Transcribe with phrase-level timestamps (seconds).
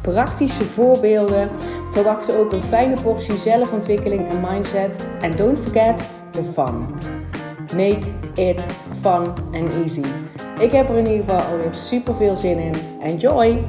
[0.00, 1.50] praktische voorbeelden.
[1.92, 5.08] Verwacht ook een fijne portie zelfontwikkeling en mindset.
[5.20, 6.86] En don't forget the fun.
[7.76, 8.64] Make it
[9.00, 10.04] fun and easy.
[10.58, 12.74] Ik heb er in ieder geval alweer super veel zin in.
[13.00, 13.64] Enjoy!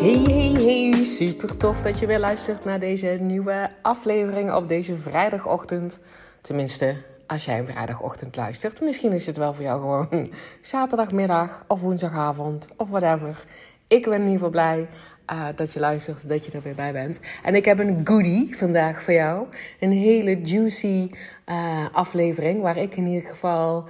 [0.00, 1.04] Hey, hey, hey.
[1.04, 6.00] Super tof dat je weer luistert naar deze nieuwe aflevering op deze vrijdagochtend.
[6.40, 6.96] Tenminste,
[7.30, 8.80] als jij een vrijdagochtend luistert.
[8.80, 13.44] Misschien is het wel voor jou gewoon zaterdagmiddag of woensdagavond of whatever.
[13.88, 14.88] Ik ben in ieder geval blij
[15.32, 17.20] uh, dat je luistert, dat je er weer bij bent.
[17.42, 19.46] En ik heb een goodie vandaag voor jou.
[19.80, 21.10] Een hele juicy
[21.46, 23.84] uh, aflevering waar ik in ieder geval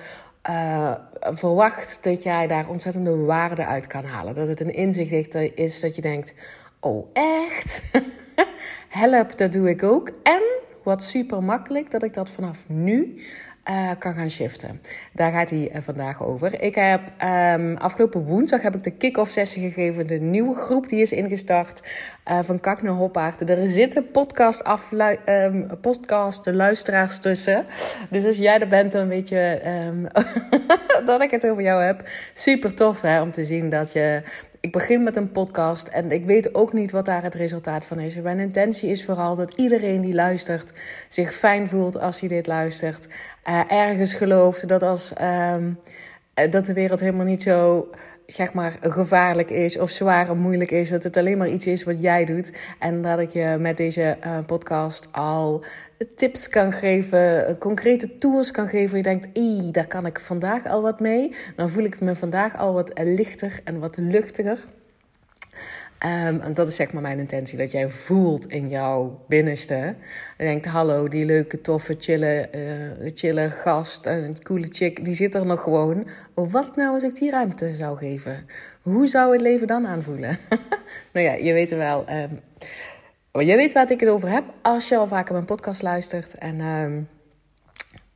[0.50, 4.34] uh, verwacht dat jij daar ontzettende waarde uit kan halen.
[4.34, 6.34] Dat het een inzicht is dat je denkt:
[6.80, 7.82] oh, echt?
[8.88, 10.10] Help, dat doe ik ook.
[10.22, 10.59] En
[10.91, 13.22] wat super makkelijk dat ik dat vanaf nu
[13.69, 14.80] uh, kan gaan shiften.
[15.12, 16.62] Daar gaat hij uh, vandaag over.
[16.62, 17.12] Ik heb
[17.58, 20.06] um, afgelopen woensdag heb ik de kick-off sessie gegeven.
[20.06, 21.82] De nieuwe groep die is ingestart
[22.31, 23.50] uh, van Kak naar Hoppaard.
[23.50, 24.62] Er zitten podcast,
[25.27, 27.67] um, podcast luisteraars tussen.
[28.11, 30.06] Dus als jij er bent, dan weet je um,
[31.06, 32.09] dat ik het over jou heb.
[32.33, 34.22] Super tof hè, om te zien dat je
[34.61, 38.00] ik begin met een podcast en ik weet ook niet wat daar het resultaat van
[38.00, 38.20] is.
[38.20, 40.72] Mijn intentie is vooral dat iedereen die luistert
[41.09, 43.09] zich fijn voelt als hij dit luistert.
[43.48, 45.12] Uh, ergens gelooft dat, als,
[45.55, 45.78] um,
[46.50, 47.89] dat de wereld helemaal niet zo
[48.33, 50.91] zeg maar, gevaarlijk is of zwaar of moeilijk is.
[50.91, 52.53] Dat het alleen maar iets is wat jij doet.
[52.78, 55.65] En dat ik je met deze uh, podcast al
[56.16, 58.97] tips kan geven, concrete tools kan geven.
[58.97, 59.28] Je denkt,
[59.75, 61.34] daar kan ik vandaag al wat mee.
[61.56, 64.59] Dan voel ik me vandaag al wat lichter en wat luchtiger.
[66.05, 69.75] Um, en dat is zeg maar mijn intentie, dat jij voelt in jouw binnenste.
[70.37, 72.49] En denkt, hallo, die leuke, toffe, chille,
[73.34, 76.09] uh, gast, een coole chick, die zit er nog gewoon.
[76.34, 78.47] Wat nou als ik die ruimte zou geven?
[78.83, 80.39] Hoe zou het leven dan aanvoelen?
[81.12, 82.05] nou ja, je weet wel.
[82.10, 82.41] Um,
[83.44, 86.34] je weet waar ik het over heb als je al vaker mijn podcast luistert.
[86.34, 86.60] En...
[86.60, 87.09] Um,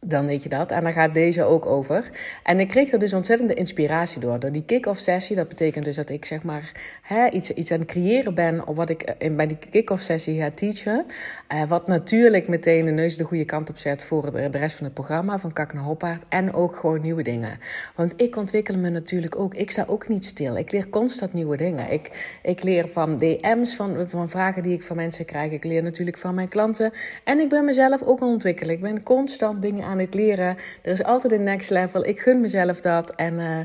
[0.05, 0.71] dan weet je dat.
[0.71, 2.11] En daar gaat deze ook over.
[2.43, 4.41] En ik kreeg er dus ontzettende inspiratie door.
[4.41, 5.37] Door die kick-off sessie.
[5.37, 6.73] Dat betekent dus dat ik zeg maar
[7.03, 8.67] hè, iets, iets aan het creëren ben.
[8.67, 11.05] Op wat ik in, bij die kick-off sessie ga teachen.
[11.53, 14.85] Uh, wat natuurlijk meteen de neus de goede kant op zet voor de, rest van
[14.85, 15.39] het programma.
[15.39, 16.25] Van Kak naar Hoppaard.
[16.29, 17.59] En ook gewoon nieuwe dingen.
[17.95, 19.55] Want ik ontwikkel me natuurlijk ook.
[19.55, 20.57] Ik sta ook niet stil.
[20.57, 21.93] Ik leer constant nieuwe dingen.
[21.93, 25.53] Ik, ik leer van DM's, van, van vragen die ik van mensen krijg.
[25.53, 26.93] Ik leer natuurlijk van mijn klanten.
[27.25, 28.75] En ik ben mezelf ook aan ontwikkelen.
[28.75, 30.57] Ik ben constant dingen aan aan het leren.
[30.83, 32.07] Er is altijd een next level.
[32.07, 33.15] Ik gun mezelf dat.
[33.15, 33.59] En, uh,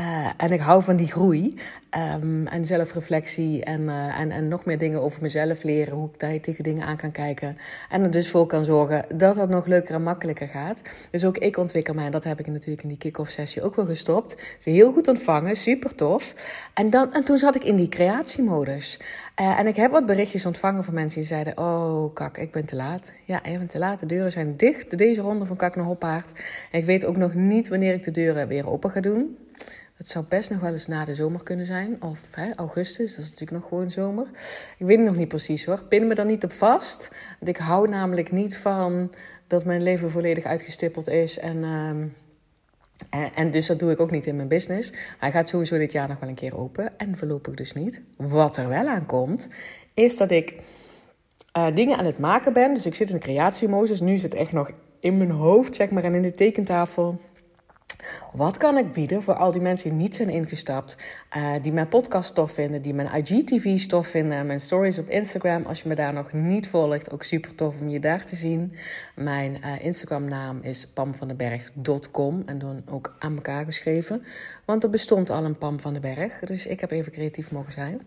[0.00, 1.56] uh, en ik hou van die groei.
[1.96, 5.94] Um, en zelfreflectie en, uh, en, en nog meer dingen over mezelf leren.
[5.94, 7.56] Hoe ik daar tegen dingen aan kan kijken.
[7.90, 10.82] En er dus voor kan zorgen dat dat nog leuker en makkelijker gaat.
[11.10, 12.04] Dus ook ik ontwikkel mij.
[12.04, 14.42] En dat heb ik natuurlijk in die kick-off sessie ook wel gestopt.
[14.58, 16.34] Ze heel goed ontvangen, super tof.
[16.74, 19.00] En, dan, en toen zat ik in die creatiemodus.
[19.40, 22.64] Uh, en ik heb wat berichtjes ontvangen van mensen die zeiden: Oh, kak, ik ben
[22.64, 23.12] te laat.
[23.24, 24.00] Ja, je bent te laat.
[24.00, 24.98] De deuren zijn dicht.
[24.98, 26.40] Deze ronde van Kak naar Hoppaard.
[26.70, 29.36] ik weet ook nog niet wanneer ik de deuren weer open ga doen.
[29.98, 32.02] Het zou best nog wel eens na de zomer kunnen zijn.
[32.02, 34.26] Of hè, augustus, dat is natuurlijk nog gewoon zomer.
[34.78, 35.84] Ik weet het nog niet precies hoor.
[35.84, 37.10] Pin me daar niet op vast.
[37.38, 39.12] Want ik hou namelijk niet van
[39.46, 41.38] dat mijn leven volledig uitgestippeld is.
[41.38, 44.92] En, uh, en, dus dat doe ik ook niet in mijn business.
[45.18, 46.98] Hij gaat sowieso dit jaar nog wel een keer open.
[46.98, 48.02] En voorlopig dus niet.
[48.16, 49.48] Wat er wel aan komt,
[49.94, 50.54] is dat ik
[51.56, 52.74] uh, dingen aan het maken ben.
[52.74, 54.00] Dus ik zit in de creatiemodus.
[54.00, 54.70] Nu zit het echt nog
[55.00, 57.20] in mijn hoofd, zeg maar, en in de tekentafel.
[58.32, 60.96] Wat kan ik bieden voor al die mensen die niet zijn ingestapt,
[61.36, 65.64] uh, die mijn podcast tof vinden, die mijn IGTV tof vinden, mijn stories op Instagram.
[65.64, 68.72] Als je me daar nog niet volgt, ook super tof om je daar te zien.
[69.14, 74.22] Mijn uh, Instagram naam is pamvandenberg.com en dan ook aan elkaar geschreven.
[74.64, 77.72] Want er bestond al een Pam van den Berg, dus ik heb even creatief mogen
[77.72, 78.00] zijn.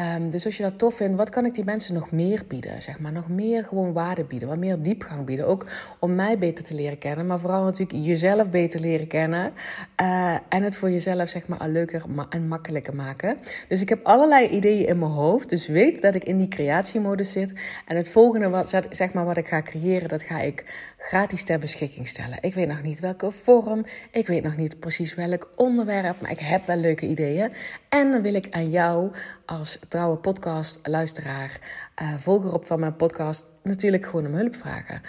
[0.00, 2.82] Um, dus als je dat tof vindt, wat kan ik die mensen nog meer bieden?
[2.82, 5.46] Zeg maar, nog meer gewoon waarde bieden, wat meer diepgang bieden.
[5.46, 5.66] Ook
[5.98, 9.52] om mij beter te leren kennen, maar vooral natuurlijk jezelf beter leren kennen.
[10.00, 13.38] Uh, en het voor jezelf zeg maar leuker en makkelijker maken.
[13.68, 15.48] Dus ik heb allerlei ideeën in mijn hoofd.
[15.48, 17.52] Dus weet dat ik in die creatiemodus zit.
[17.86, 20.64] En het volgende wat, zeg maar, wat ik ga creëren, dat ga ik
[21.02, 22.38] gratis ter beschikking stellen.
[22.40, 23.84] Ik weet nog niet welke vorm.
[24.10, 26.20] Ik weet nog niet precies welk onderwerp.
[26.20, 27.52] Maar ik heb wel leuke ideeën.
[27.88, 29.12] En dan wil ik aan jou
[29.46, 31.58] als trouwe podcastluisteraar,
[32.02, 35.00] uh, volger op van mijn podcast, natuurlijk gewoon om hulp vragen.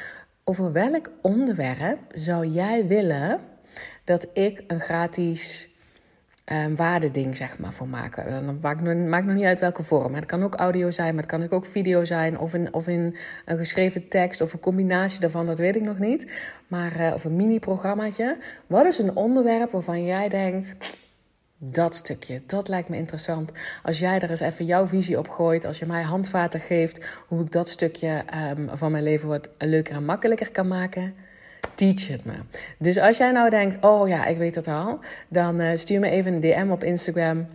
[0.43, 3.39] Over welk onderwerp zou jij willen
[4.03, 5.72] dat ik een gratis
[6.45, 8.45] um, waardeding zeg maar, voor maken?
[8.45, 10.13] Dan maakt maakt nog niet uit welke vorm.
[10.13, 12.39] Het kan ook audio zijn, maar het kan ook video zijn.
[12.39, 15.99] Of in, of in een geschreven tekst of een combinatie daarvan, dat weet ik nog
[15.99, 16.31] niet.
[16.67, 18.37] Maar, uh, of een mini-programmaatje.
[18.67, 20.77] Wat is een onderwerp waarvan jij denkt
[21.65, 23.51] dat stukje, dat lijkt me interessant.
[23.83, 27.41] Als jij er eens even jouw visie op gooit, als je mij handvaten geeft hoe
[27.41, 28.23] ik dat stukje
[28.57, 31.15] um, van mijn leven wat leuker en makkelijker kan maken,
[31.75, 32.33] teach het me.
[32.77, 36.09] Dus als jij nou denkt, oh ja, ik weet het al, dan uh, stuur me
[36.09, 37.47] even een DM op Instagram.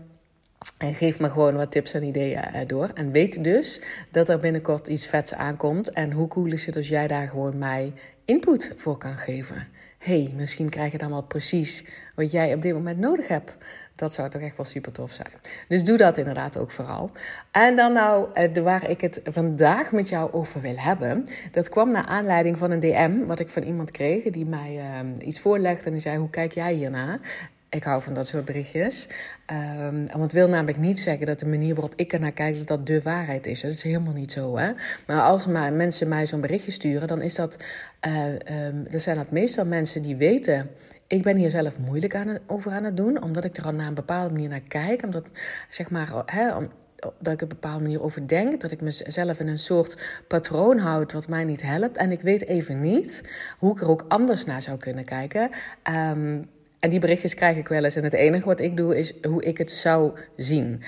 [0.79, 2.91] En geef me gewoon wat tips en ideeën uh, door.
[2.95, 5.91] En weet dus dat er binnenkort iets vets aankomt.
[5.91, 7.93] En hoe cool is het als jij daar gewoon mij
[8.25, 9.69] input voor kan geven?
[9.99, 11.85] hey, misschien krijg je dan wel precies
[12.15, 13.57] wat jij op dit moment nodig hebt.
[13.99, 15.29] Dat zou toch echt wel super tof zijn.
[15.69, 17.11] Dus doe dat inderdaad ook vooral.
[17.51, 21.25] En dan nou, eh, waar ik het vandaag met jou over wil hebben.
[21.51, 24.25] Dat kwam naar aanleiding van een DM wat ik van iemand kreeg.
[24.25, 27.19] Die mij uh, iets voorlegde en die zei, hoe kijk jij hierna?
[27.71, 29.09] Ik hou van dat soort berichtjes.
[29.87, 32.59] Um, want het wil namelijk niet zeggen dat de manier waarop ik er naar kijk,
[32.59, 33.61] dat dat de waarheid is.
[33.61, 34.57] Dat is helemaal niet zo.
[34.57, 34.73] Hè?
[35.07, 37.57] Maar als mensen mij zo'n berichtje sturen, dan is dat,
[38.07, 38.27] uh,
[38.67, 40.71] um, dan zijn dat meestal mensen die weten
[41.09, 43.87] ik ben hier zelf moeilijk aan over aan het doen, omdat ik er al naar
[43.87, 45.03] een bepaalde manier naar kijk.
[45.03, 45.27] Omdat,
[45.69, 46.49] zeg maar, hè,
[47.33, 48.61] ik op een bepaalde manier over denk.
[48.61, 51.97] Dat ik mezelf in een soort patroon houd wat mij niet helpt.
[51.97, 53.23] En ik weet even niet
[53.59, 55.51] hoe ik er ook anders naar zou kunnen kijken.
[56.11, 56.45] Um,
[56.79, 57.97] en die berichtjes krijg ik wel eens.
[57.97, 60.83] En het enige wat ik doe is hoe ik het zou zien.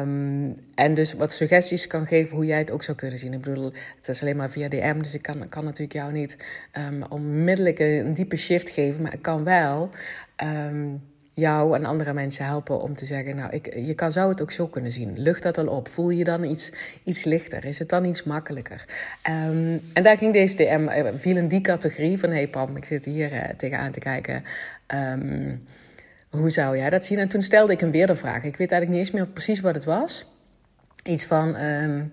[0.00, 3.32] Um, en dus wat suggesties kan geven hoe jij het ook zou kunnen zien.
[3.32, 4.98] Ik bedoel, het is alleen maar via DM.
[4.98, 6.36] Dus ik kan, kan natuurlijk jou niet
[6.90, 9.02] um, onmiddellijk een, diepe shift geven.
[9.02, 9.90] Maar ik kan wel
[10.42, 11.02] um,
[11.34, 14.52] jou en andere mensen helpen om te zeggen: Nou, ik, je kan, zou het ook
[14.52, 15.18] zo kunnen zien.
[15.18, 15.88] Lucht dat al op?
[15.88, 16.72] Voel je dan iets,
[17.04, 17.64] iets lichter?
[17.64, 18.84] Is het dan iets makkelijker?
[19.22, 23.04] En daar ging deze DM, eh, viel in die categorie van: Hey Pam, ik zit
[23.04, 24.44] hier uh, tegenaan te kijken.
[24.94, 25.66] Um,
[26.30, 27.18] hoe zou jij dat zien?
[27.18, 28.42] En toen stelde ik hem weer de vraag.
[28.42, 30.26] Ik weet eigenlijk niet eens meer precies wat het was.
[31.04, 31.60] Iets van.
[31.60, 32.12] Um,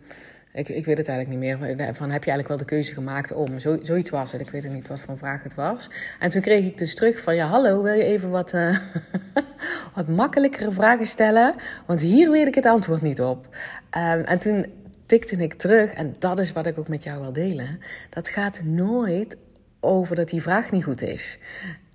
[0.54, 1.76] ik, ik weet het eigenlijk niet meer.
[1.96, 3.60] Van heb je eigenlijk wel de keuze gemaakt om?
[3.60, 4.42] Zo, zoiets was het.
[4.42, 5.90] Ik weet niet wat voor vraag het was.
[6.20, 8.78] En toen kreeg ik dus terug van: ja, hallo, wil je even wat, uh,
[9.96, 11.56] wat makkelijkere vragen stellen?
[11.86, 13.46] Want hier weet ik het antwoord niet op.
[13.98, 14.66] Um, en toen
[15.06, 17.80] tikte ik terug, en dat is wat ik ook met jou wil delen.
[18.10, 19.38] Dat gaat nooit
[19.80, 21.40] over dat die vraag niet goed is.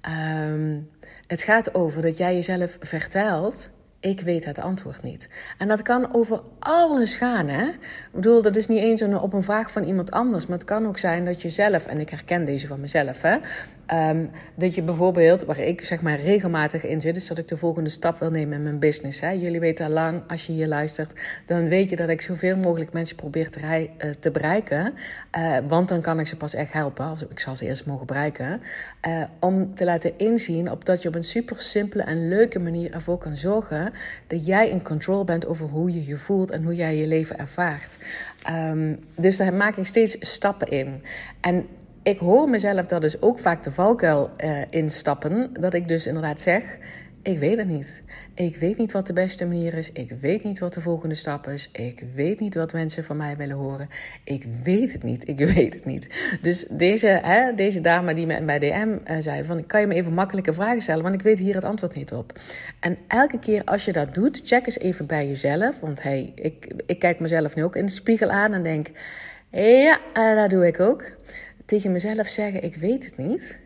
[0.09, 0.87] Um,
[1.27, 3.69] het gaat over dat jij jezelf vertelt
[4.01, 5.29] ik weet het antwoord niet.
[5.59, 7.67] En dat kan over alles gaan, hè?
[7.67, 10.47] Ik bedoel, dat is niet eens een, op een vraag van iemand anders.
[10.47, 13.37] Maar het kan ook zijn dat je zelf, en ik herken deze van mezelf, hè?
[13.95, 17.57] Um, dat je bijvoorbeeld, waar ik zeg maar regelmatig in zit, is dat ik de
[17.57, 19.21] volgende stap wil nemen in mijn business.
[19.21, 19.31] Hè?
[19.31, 21.13] Jullie weten al lang, als je hier luistert,
[21.47, 23.91] dan weet je dat ik zoveel mogelijk mensen probeer te,
[24.21, 24.95] te bereiken.
[25.39, 28.07] Uh, want dan kan ik ze pas echt helpen, als ik zal ze eerst mogen
[28.07, 28.61] bereiken.
[29.09, 32.93] Uh, om te laten inzien op dat je op een super simpele en leuke manier
[32.93, 33.93] ervoor kan zorgen
[34.27, 37.39] dat jij in control bent over hoe je je voelt en hoe jij je leven
[37.39, 37.97] ervaart.
[38.51, 41.03] Um, dus daar maak ik steeds stappen in.
[41.41, 41.67] En
[42.03, 45.51] ik hoor mezelf dat dus ook vaak de valkuil uh, instappen.
[45.53, 46.79] Dat ik dus inderdaad zeg:
[47.23, 48.03] Ik weet het niet.
[48.35, 49.93] Ik weet niet wat de beste manier is.
[49.93, 51.69] Ik weet niet wat de volgende stap is.
[51.73, 53.89] Ik weet niet wat mensen van mij willen horen.
[54.25, 55.29] Ik weet het niet.
[55.29, 56.15] Ik weet het niet.
[56.43, 59.95] Dus deze, hè, deze dame die me bij DM uh, zei: van, Kan je me
[59.95, 61.03] even makkelijke vragen stellen?
[61.03, 62.33] Want ik weet hier het antwoord niet op.
[62.81, 65.81] En elke keer als je dat doet, check eens even bij jezelf.
[65.81, 68.89] Want hey, ik, ik kijk mezelf nu ook in de spiegel aan en denk:
[69.51, 71.17] Ja, uh, dat doe ik ook
[71.69, 73.59] tegen mezelf zeggen: Ik weet het niet.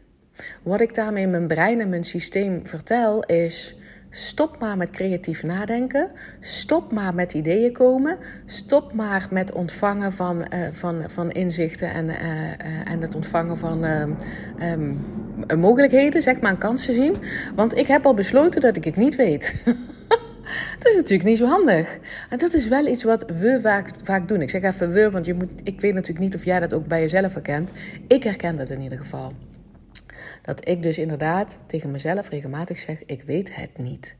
[0.62, 3.76] Wat ik daarmee mijn brein en mijn systeem vertel is.
[4.10, 6.10] Stop maar met creatief nadenken.
[6.40, 8.18] Stop maar met ideeën komen.
[8.46, 13.58] Stop maar met ontvangen van, uh, van, van inzichten en, uh, uh, en het ontvangen
[13.58, 14.98] van um,
[15.60, 17.16] mogelijkheden, zeg maar, kansen zien.
[17.54, 19.54] Want ik heb al besloten dat ik het niet weet.
[20.78, 21.98] Dat is natuurlijk niet zo handig.
[22.30, 24.40] En dat is wel iets wat we vaak, vaak doen.
[24.40, 26.86] Ik zeg even we, want je moet, ik weet natuurlijk niet of jij dat ook
[26.86, 27.70] bij jezelf herkent.
[28.08, 29.32] Ik herken dat in ieder geval.
[30.42, 34.16] Dat ik dus inderdaad tegen mezelf regelmatig zeg: Ik weet het niet.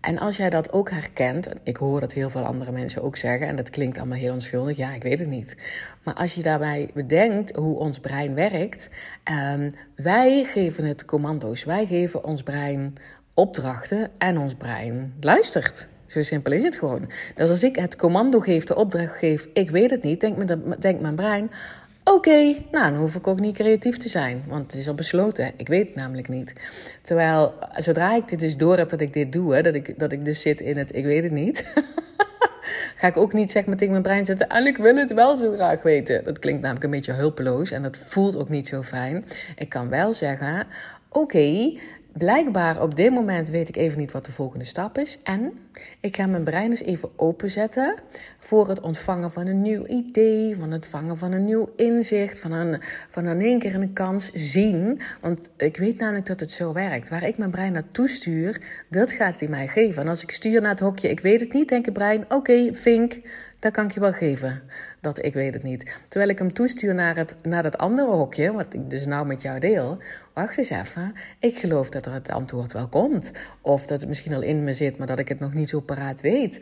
[0.00, 3.46] En als jij dat ook herkent, ik hoor dat heel veel andere mensen ook zeggen,
[3.46, 5.56] en dat klinkt allemaal heel onschuldig, ja, ik weet het niet.
[6.04, 8.90] Maar als je daarbij bedenkt hoe ons brein werkt,
[9.54, 12.94] um, wij geven het commando's, wij geven ons brein
[13.34, 15.88] opdrachten en ons brein luistert.
[16.06, 17.10] Zo simpel is het gewoon.
[17.34, 21.00] Dus als ik het commando geef, de opdracht geef, ik weet het niet, denkt denk
[21.00, 21.50] mijn brein,
[22.04, 25.52] Oké, nou dan hoef ik ook niet creatief te zijn, want het is al besloten.
[25.56, 26.52] Ik weet het namelijk niet.
[27.02, 30.12] Terwijl zodra ik dit dus door heb dat ik dit doe, hè, dat, ik, dat
[30.12, 31.72] ik dus zit in het ik weet het niet,
[32.98, 35.36] ga ik ook niet zeg maar tegen mijn brein zetten en ik wil het wel
[35.36, 36.24] zo graag weten.
[36.24, 39.24] Dat klinkt namelijk een beetje hulpeloos en dat voelt ook niet zo fijn.
[39.56, 40.66] Ik kan wel zeggen,
[41.08, 41.78] oké,
[42.12, 45.18] blijkbaar op dit moment weet ik even niet wat de volgende stap is.
[45.22, 45.52] En
[46.00, 47.94] ik ga mijn brein eens even openzetten
[48.38, 52.52] voor het ontvangen van een nieuw idee, van het vangen van een nieuw inzicht, van,
[52.52, 55.00] een, van in één keer een kans zien.
[55.20, 57.08] Want ik weet namelijk dat het zo werkt.
[57.08, 60.02] Waar ik mijn brein naartoe stuur, dat gaat hij mij geven.
[60.02, 62.74] En als ik stuur naar het hokje, ik weet het niet, denk ik brein, oké,
[62.74, 63.20] vink,
[63.60, 64.62] dat kan ik je wel geven.
[65.00, 65.98] Dat ik weet het niet.
[66.08, 69.42] Terwijl ik hem toestuur naar, het, naar dat andere hokje, wat ik dus nou met
[69.42, 69.98] jou deel.
[70.34, 71.12] Wacht eens even.
[71.38, 73.32] Ik geloof dat er het antwoord wel komt.
[73.60, 75.80] Of dat het misschien al in me zit, maar dat ik het nog niet zo
[75.80, 76.60] paraat weet.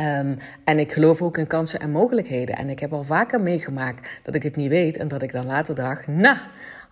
[0.00, 2.56] Um, en ik geloof ook in kansen en mogelijkheden.
[2.56, 5.46] En ik heb al vaker meegemaakt dat ik het niet weet en dat ik dan
[5.46, 6.36] later dacht, nou,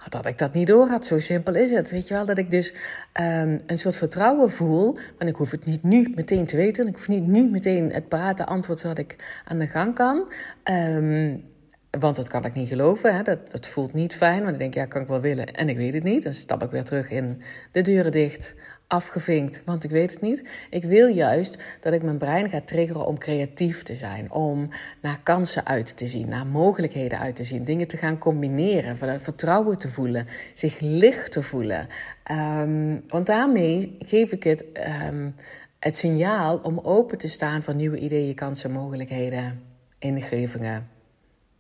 [0.09, 1.07] dat ik dat niet door had.
[1.07, 1.91] Zo simpel is het.
[1.91, 2.73] Weet je wel, dat ik dus
[3.21, 4.99] um, een soort vertrouwen voel.
[5.19, 6.87] Maar ik hoef het niet nu meteen te weten.
[6.87, 10.33] Ik hoef niet nu meteen het parate antwoord zodat ik aan de gang kan.
[10.71, 11.45] Um,
[11.91, 13.15] want dat kan ik niet geloven.
[13.17, 13.23] Hè?
[13.23, 14.41] Dat, dat voelt niet fijn.
[14.41, 15.55] Want ik denk, ja, kan ik wel willen.
[15.55, 16.23] En ik weet het niet.
[16.23, 18.55] Dan stap ik weer terug in de deuren dicht
[18.87, 20.49] afgevinkt, want ik weet het niet.
[20.71, 24.69] Ik wil juist dat ik mijn brein ga triggeren om creatief te zijn, om
[25.03, 29.77] naar kansen uit te zien, naar mogelijkheden uit te zien, dingen te gaan combineren, vertrouwen
[29.77, 31.89] te voelen, zich licht te voelen.
[32.31, 34.65] Um, want daarmee geef ik het,
[35.09, 35.35] um,
[35.79, 39.63] het signaal om open te staan voor nieuwe ideeën, kansen, mogelijkheden,
[39.99, 40.89] ingevingen,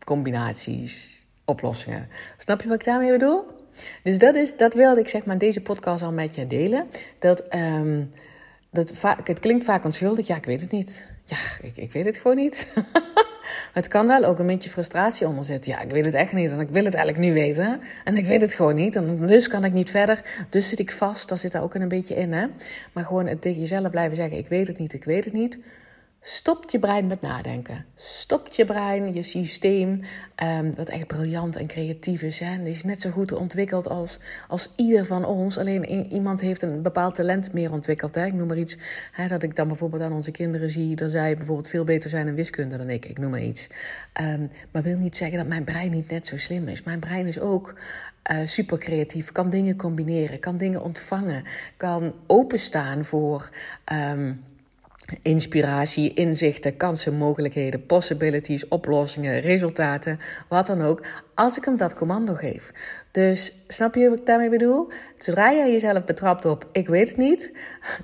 [0.04, 2.08] combinaties, oplossingen.
[2.36, 3.55] Snap je wat ik daarmee bedoel?
[4.02, 6.86] Dus dat, is, dat wilde ik zeg maar deze podcast al met je delen.
[7.18, 8.10] Dat, um,
[8.70, 8.92] dat
[9.24, 10.26] het klinkt vaak onschuldig.
[10.26, 11.06] Ja, ik weet het niet.
[11.24, 12.72] Ja, ik, ik weet het gewoon niet.
[13.72, 15.72] het kan wel ook een beetje frustratie onder zitten.
[15.72, 17.80] Ja, ik weet het echt niet en ik wil het eigenlijk nu weten.
[18.04, 20.22] En ik weet het gewoon niet en dus kan ik niet verder.
[20.48, 22.32] Dus zit ik vast, dat zit daar ook een beetje in.
[22.32, 22.46] Hè?
[22.92, 25.58] Maar gewoon het tegen jezelf blijven zeggen, ik weet het niet, ik weet het niet
[26.28, 27.84] stopt je brein met nadenken.
[27.94, 30.00] Stopt je brein, je systeem,
[30.42, 32.38] um, wat echt briljant en creatief is.
[32.38, 32.62] Hè?
[32.62, 34.18] Is net zo goed ontwikkeld als,
[34.48, 35.58] als ieder van ons.
[35.58, 38.14] Alleen iemand heeft een bepaald talent meer ontwikkeld.
[38.14, 38.26] Hè?
[38.26, 38.78] Ik noem maar iets,
[39.12, 40.96] hè, dat ik dan bijvoorbeeld aan onze kinderen zie...
[40.96, 43.04] dat zij bijvoorbeeld veel beter zijn in wiskunde dan ik.
[43.04, 43.68] Ik noem maar iets.
[44.20, 46.82] Um, maar wil niet zeggen dat mijn brein niet net zo slim is.
[46.82, 47.80] Mijn brein is ook
[48.30, 51.44] uh, super creatief, kan dingen combineren, kan dingen ontvangen...
[51.76, 53.50] kan openstaan voor...
[53.92, 54.44] Um,
[55.22, 62.34] inspiratie, inzichten, kansen, mogelijkheden, possibilities, oplossingen, resultaten, wat dan ook, als ik hem dat commando
[62.34, 62.72] geef.
[63.10, 64.88] Dus snap je wat ik daarmee bedoel?
[65.18, 67.52] Zodra jij jezelf betrapt op ik weet het niet,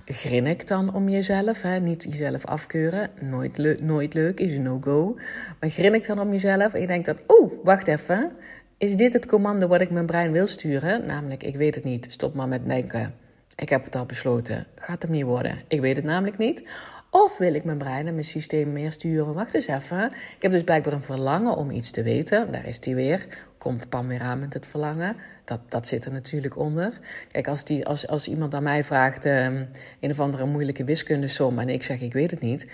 [0.04, 1.78] grinnik dan om jezelf, hè?
[1.78, 5.14] niet jezelf afkeuren, nooit, nooit leuk, is een no-go,
[5.60, 8.32] maar grinnik dan om jezelf en je denkt dan, oeh, wacht even,
[8.78, 11.06] is dit het commando wat ik mijn brein wil sturen?
[11.06, 13.21] Namelijk, ik weet het niet, stop maar met denken.
[13.56, 14.66] Ik heb het al besloten.
[14.74, 15.58] Gaat hem niet worden.
[15.68, 16.68] Ik weet het namelijk niet.
[17.10, 19.34] Of wil ik mijn brein en mijn systeem meer sturen?
[19.34, 20.12] Wacht eens even.
[20.12, 22.52] Ik heb dus blijkbaar een verlangen om iets te weten.
[22.52, 23.26] Daar is die weer.
[23.58, 25.16] Komt Pam weer aan met het verlangen.
[25.44, 26.98] Dat, dat zit er natuurlijk onder.
[27.32, 29.68] Kijk, als, die, als, als iemand aan mij vraagt um,
[30.00, 32.66] een of andere moeilijke wiskundesom en ik zeg ik weet het niet,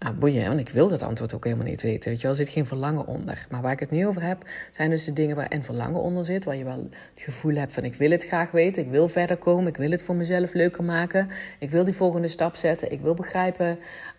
[0.00, 2.10] nou, want ik wil dat antwoord ook helemaal niet weten.
[2.10, 3.46] Weet je wel, er zit geen verlangen onder.
[3.50, 6.24] Maar waar ik het nu over heb, zijn dus de dingen waar een verlangen onder
[6.24, 6.44] zit.
[6.44, 8.82] Waar je wel het gevoel hebt van ik wil het graag weten.
[8.82, 9.66] Ik wil verder komen.
[9.66, 11.28] Ik wil het voor mezelf leuker maken.
[11.58, 12.92] Ik wil die volgende stap zetten.
[12.92, 13.78] Ik wil begrijpen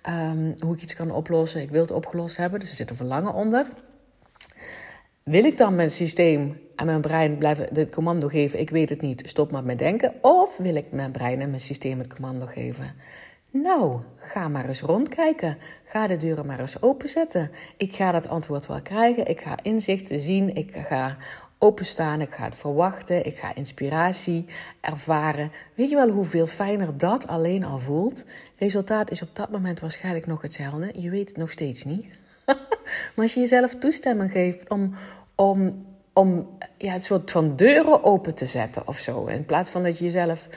[0.09, 1.61] um, hoe ik iets kan oplossen.
[1.61, 2.59] Ik wil het opgelost hebben.
[2.59, 3.67] Dus er zit een verlangen onder.
[5.23, 8.59] Wil ik dan mijn systeem en mijn brein blijven het commando geven?
[8.59, 10.13] Ik weet het niet, stop maar met denken.
[10.21, 12.93] Of wil ik mijn brein en mijn systeem het commando geven?
[13.53, 15.57] Nou, ga maar eens rondkijken.
[15.83, 17.51] Ga de deuren maar eens openzetten.
[17.77, 19.27] Ik ga dat antwoord wel krijgen.
[19.27, 20.55] Ik ga inzichten zien.
[20.55, 21.17] Ik ga
[21.57, 22.21] openstaan.
[22.21, 23.25] Ik ga het verwachten.
[23.25, 24.45] Ik ga inspiratie
[24.81, 25.51] ervaren.
[25.75, 28.25] Weet je wel hoeveel fijner dat alleen al voelt?
[28.57, 31.01] Resultaat is op dat moment waarschijnlijk nog hetzelfde.
[31.01, 32.05] Je weet het nog steeds niet.
[33.15, 34.93] maar als je jezelf toestemming geeft om,
[35.35, 39.25] om, om ja, een soort van deuren open te zetten of zo.
[39.25, 40.47] In plaats van dat je jezelf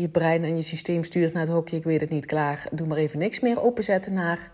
[0.00, 2.86] je brein en je systeem stuurt naar het hokje, ik weet het niet, klaar, doe
[2.86, 4.50] maar even niks meer, openzetten naar,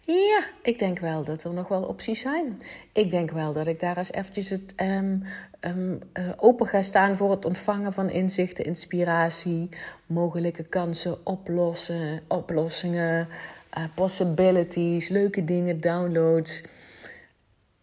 [0.00, 2.60] Ja, ik denk wel dat er nog wel opties zijn.
[2.92, 5.22] Ik denk wel dat ik daar eens eventjes het, um,
[5.60, 9.68] um, uh, open ga staan voor het ontvangen van inzichten, inspiratie,
[10.06, 13.28] mogelijke kansen, oplossen, oplossingen,
[13.78, 16.62] uh, possibilities, leuke dingen, downloads.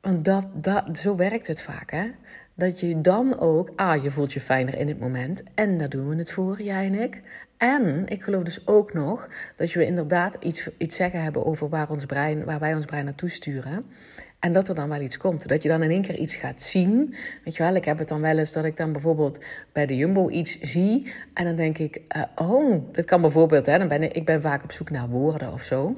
[0.01, 2.11] Want dat, dat, zo werkt het vaak, hè?
[2.55, 5.43] Dat je dan ook, ah, je voelt je fijner in het moment.
[5.55, 7.21] En daar doen we het voor, jij en ik.
[7.57, 11.89] En ik geloof dus ook nog dat we inderdaad iets, iets zeggen hebben over waar,
[11.89, 13.85] ons brein, waar wij ons brein naartoe sturen.
[14.39, 15.47] En dat er dan wel iets komt.
[15.47, 17.15] Dat je dan in één keer iets gaat zien.
[17.43, 19.95] Weet je wel, ik heb het dan wel eens dat ik dan bijvoorbeeld bij de
[19.95, 21.13] Jumbo iets zie.
[21.33, 24.41] En dan denk ik, uh, oh, dat kan bijvoorbeeld, hè, dan ben ik, ik ben
[24.41, 25.95] vaak op zoek naar woorden of zo.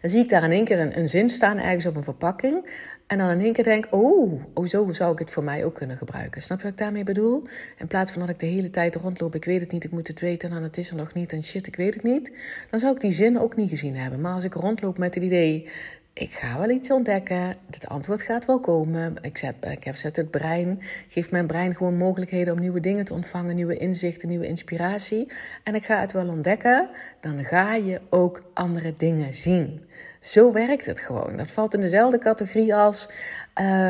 [0.00, 2.70] Dan zie ik daar in één keer een, een zin staan ergens op een verpakking.
[3.06, 5.74] En dan in één keer denk, oh, oh, zo zou ik het voor mij ook
[5.74, 6.42] kunnen gebruiken.
[6.42, 7.42] Snap je wat ik daarmee bedoel?
[7.78, 10.08] In plaats van dat ik de hele tijd rondloop, ik weet het niet, ik moet
[10.08, 12.32] het weten, en het is er nog niet, en shit, ik weet het niet.
[12.70, 14.20] Dan zou ik die zin ook niet gezien hebben.
[14.20, 15.68] Maar als ik rondloop met het idee,
[16.12, 19.14] ik ga wel iets ontdekken, het antwoord gaat wel komen.
[19.20, 23.04] Ik zet, ik heb, zet het brein, geef mijn brein gewoon mogelijkheden om nieuwe dingen
[23.04, 25.32] te ontvangen, nieuwe inzichten, nieuwe inspiratie.
[25.62, 26.88] En ik ga het wel ontdekken,
[27.20, 29.80] dan ga je ook andere dingen zien.
[30.26, 31.36] Zo werkt het gewoon.
[31.36, 33.08] Dat valt in dezelfde categorie als.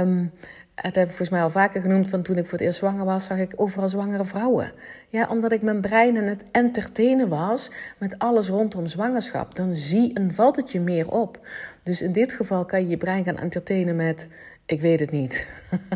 [0.01, 0.33] Um,
[0.75, 2.09] dat heb ik volgens mij al vaker genoemd.
[2.09, 4.73] Van toen ik voor het eerst zwanger was, zag ik overal zwangere vrouwen.
[5.09, 9.55] Ja, omdat ik mijn brein aan het entertainen was met alles rondom zwangerschap.
[9.55, 11.47] Dan zie en valt het je meer op.
[11.83, 14.29] Dus in dit geval kan je je brein gaan entertainen met
[14.67, 15.47] ik weet het niet.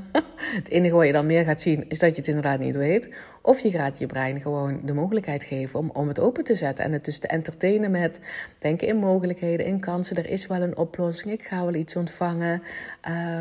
[0.60, 3.10] het enige wat je dan meer gaat zien is dat je het inderdaad niet weet.
[3.42, 6.84] Of je gaat je brein gewoon de mogelijkheid geven om, om het open te zetten.
[6.84, 8.20] En het dus te entertainen met
[8.58, 10.16] denken in mogelijkheden, in kansen.
[10.16, 11.32] Er is wel een oplossing.
[11.32, 12.62] Ik ga wel iets ontvangen.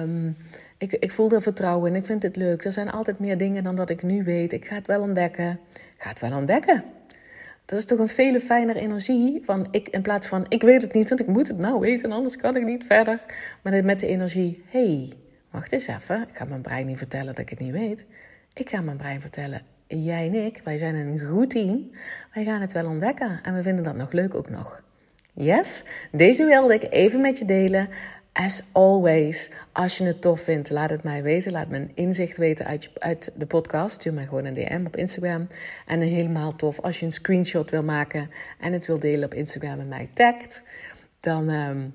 [0.02, 0.38] Um,
[0.78, 1.96] ik, ik voel er vertrouwen in.
[1.96, 2.64] Ik vind het leuk.
[2.64, 4.54] Er zijn altijd meer dingen dan wat ik nu weet.
[4.54, 5.60] Ik ga het wel ontdekken.
[5.74, 6.84] Ik ga het wel ontdekken.
[7.70, 10.94] Dat is toch een veel fijnere energie van ik, in plaats van ik weet het
[10.94, 13.20] niet, want ik moet het nou weten, anders kan ik niet verder.
[13.62, 15.12] Maar met de energie, hey,
[15.52, 18.06] wacht eens even, ik ga mijn brein niet vertellen dat ik het niet weet.
[18.54, 21.92] Ik ga mijn brein vertellen, jij en ik, wij zijn een goed team,
[22.34, 24.84] wij gaan het wel ontdekken en we vinden dat nog leuk ook nog.
[25.34, 27.90] Yes, deze wilde ik even met je delen.
[28.34, 31.52] As always, als je het tof vindt, laat het mij weten.
[31.52, 33.96] Laat een inzicht weten uit, uit de podcast.
[33.96, 35.48] Stuur mij gewoon een DM op Instagram.
[35.86, 39.80] En helemaal tof als je een screenshot wil maken en het wil delen op Instagram
[39.80, 40.64] en mij tagt.
[41.20, 41.94] Dan, um,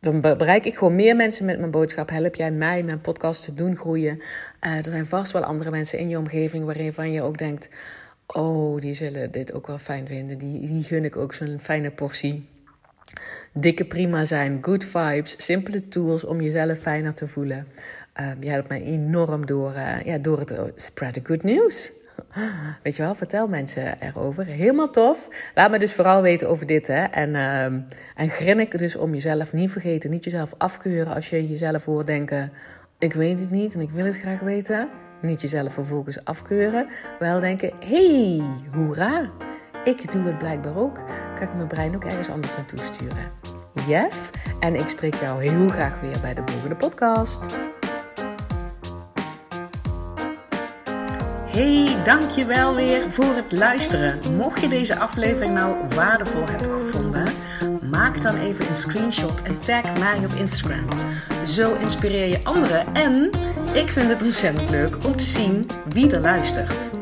[0.00, 2.08] dan bereik ik gewoon meer mensen met mijn boodschap.
[2.08, 4.22] Help jij mij mijn podcast te doen groeien.
[4.60, 7.68] Uh, er zijn vast wel andere mensen in je omgeving waarin je ook denkt...
[8.26, 10.38] Oh, die zullen dit ook wel fijn vinden.
[10.38, 12.48] Die, die gun ik ook zo'n fijne portie
[13.52, 17.66] dikke prima zijn, good vibes, simpele tools om jezelf fijner te voelen.
[18.20, 21.92] Um, je helpt mij enorm door, uh, ja, door het uh, spread the good news.
[22.82, 24.44] Weet je wel, vertel mensen erover.
[24.44, 25.28] Helemaal tof.
[25.54, 26.86] Laat me dus vooral weten over dit.
[26.86, 27.04] Hè.
[27.04, 30.10] En, um, en grinnik dus om jezelf niet vergeten.
[30.10, 32.52] Niet jezelf afkeuren als je jezelf hoort denken...
[32.98, 34.88] ik weet het niet en ik wil het graag weten.
[35.22, 36.86] Niet jezelf vervolgens afkeuren.
[37.18, 39.30] Wel denken, hey, hoera.
[39.84, 40.94] Ik doe het blijkbaar ook.
[41.34, 43.32] Kan ik mijn brein ook ergens anders naartoe sturen.
[43.86, 44.30] Yes?
[44.60, 47.58] En ik spreek jou heel graag weer bij de volgende podcast.
[51.46, 54.36] Hey, dankjewel weer voor het luisteren.
[54.36, 57.32] Mocht je deze aflevering nou waardevol hebben gevonden,
[57.90, 60.86] maak dan even een screenshot en tag mij op Instagram.
[61.46, 63.30] Zo inspireer je anderen en
[63.72, 67.01] ik vind het ontzettend leuk om te zien wie er luistert.